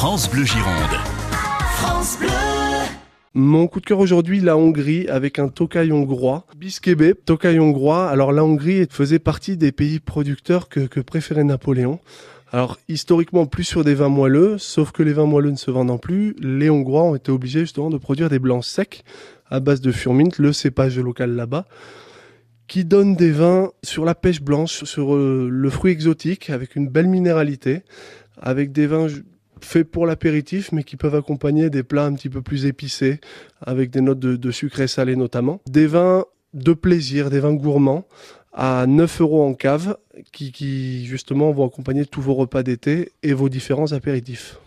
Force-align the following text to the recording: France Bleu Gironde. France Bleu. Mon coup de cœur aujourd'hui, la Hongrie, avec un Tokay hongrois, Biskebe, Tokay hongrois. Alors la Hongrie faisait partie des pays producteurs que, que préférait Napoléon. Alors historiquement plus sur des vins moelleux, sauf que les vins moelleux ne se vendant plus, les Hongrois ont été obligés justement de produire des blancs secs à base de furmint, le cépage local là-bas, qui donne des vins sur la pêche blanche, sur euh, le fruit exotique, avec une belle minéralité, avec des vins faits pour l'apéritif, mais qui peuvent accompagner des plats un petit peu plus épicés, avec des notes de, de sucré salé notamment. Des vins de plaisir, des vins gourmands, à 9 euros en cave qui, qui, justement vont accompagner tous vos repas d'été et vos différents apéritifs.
France 0.00 0.30
Bleu 0.30 0.46
Gironde. 0.46 0.96
France 1.74 2.16
Bleu. 2.18 2.28
Mon 3.34 3.66
coup 3.66 3.80
de 3.80 3.84
cœur 3.84 3.98
aujourd'hui, 3.98 4.40
la 4.40 4.56
Hongrie, 4.56 5.06
avec 5.08 5.38
un 5.38 5.48
Tokay 5.48 5.92
hongrois, 5.92 6.46
Biskebe, 6.56 7.12
Tokay 7.26 7.58
hongrois. 7.58 8.08
Alors 8.08 8.32
la 8.32 8.42
Hongrie 8.42 8.86
faisait 8.88 9.18
partie 9.18 9.58
des 9.58 9.72
pays 9.72 10.00
producteurs 10.00 10.70
que, 10.70 10.80
que 10.80 11.00
préférait 11.00 11.44
Napoléon. 11.44 12.00
Alors 12.50 12.78
historiquement 12.88 13.44
plus 13.44 13.64
sur 13.64 13.84
des 13.84 13.94
vins 13.94 14.08
moelleux, 14.08 14.56
sauf 14.56 14.90
que 14.90 15.02
les 15.02 15.12
vins 15.12 15.26
moelleux 15.26 15.50
ne 15.50 15.56
se 15.56 15.70
vendant 15.70 15.98
plus, 15.98 16.34
les 16.40 16.70
Hongrois 16.70 17.02
ont 17.02 17.14
été 17.14 17.30
obligés 17.30 17.60
justement 17.60 17.90
de 17.90 17.98
produire 17.98 18.30
des 18.30 18.38
blancs 18.38 18.64
secs 18.64 19.04
à 19.50 19.60
base 19.60 19.82
de 19.82 19.92
furmint, 19.92 20.30
le 20.38 20.54
cépage 20.54 20.98
local 20.98 21.36
là-bas, 21.36 21.66
qui 22.68 22.86
donne 22.86 23.16
des 23.16 23.32
vins 23.32 23.70
sur 23.82 24.06
la 24.06 24.14
pêche 24.14 24.40
blanche, 24.40 24.82
sur 24.84 25.14
euh, 25.14 25.50
le 25.52 25.68
fruit 25.68 25.92
exotique, 25.92 26.48
avec 26.48 26.74
une 26.74 26.88
belle 26.88 27.08
minéralité, 27.08 27.82
avec 28.40 28.72
des 28.72 28.86
vins 28.86 29.08
faits 29.64 29.90
pour 29.90 30.06
l'apéritif, 30.06 30.72
mais 30.72 30.84
qui 30.84 30.96
peuvent 30.96 31.14
accompagner 31.14 31.70
des 31.70 31.82
plats 31.82 32.06
un 32.06 32.14
petit 32.14 32.28
peu 32.28 32.42
plus 32.42 32.66
épicés, 32.66 33.20
avec 33.60 33.90
des 33.90 34.00
notes 34.00 34.18
de, 34.18 34.36
de 34.36 34.50
sucré 34.50 34.88
salé 34.88 35.16
notamment. 35.16 35.60
Des 35.68 35.86
vins 35.86 36.24
de 36.54 36.72
plaisir, 36.72 37.30
des 37.30 37.40
vins 37.40 37.54
gourmands, 37.54 38.06
à 38.52 38.86
9 38.86 39.20
euros 39.20 39.44
en 39.44 39.54
cave 39.54 39.96
qui, 40.32 40.52
qui, 40.52 41.06
justement 41.06 41.52
vont 41.52 41.66
accompagner 41.66 42.04
tous 42.04 42.20
vos 42.20 42.34
repas 42.34 42.62
d'été 42.62 43.12
et 43.22 43.32
vos 43.32 43.48
différents 43.48 43.92
apéritifs. 43.92 44.58